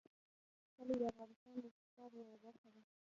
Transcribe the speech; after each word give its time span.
کلي 0.75 0.93
د 0.99 1.03
افغانستان 1.11 1.53
د 1.59 1.65
اقتصاد 1.69 2.11
یوه 2.21 2.35
برخه 2.45 2.67
ده. 2.73 2.81